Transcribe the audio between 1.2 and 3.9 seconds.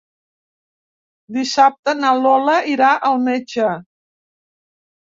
Dissabte na Lola irà al metge.